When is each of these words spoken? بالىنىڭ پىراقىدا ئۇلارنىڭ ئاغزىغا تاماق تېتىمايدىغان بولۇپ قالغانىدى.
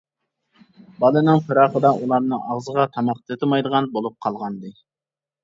بالىنىڭ 1.03 1.41
پىراقىدا 1.49 1.91
ئۇلارنىڭ 2.05 2.41
ئاغزىغا 2.47 2.87
تاماق 2.97 3.21
تېتىمايدىغان 3.29 3.93
بولۇپ 3.95 4.19
قالغانىدى. 4.27 4.75